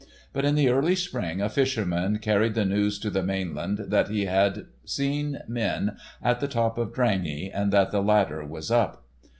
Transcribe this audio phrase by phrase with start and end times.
[0.33, 4.25] But in the early spring a fisherman carried the news to the mainland that he
[4.25, 9.05] had seen men on the top of Drangey, and that the ladder was up.